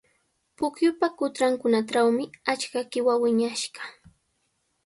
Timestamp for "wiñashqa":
3.21-3.81